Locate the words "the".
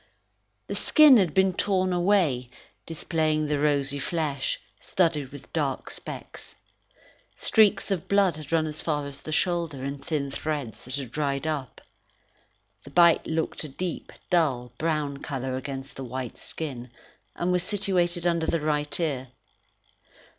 0.65-0.73, 3.45-3.59, 9.21-9.31, 12.83-12.89, 15.97-16.03, 18.47-18.59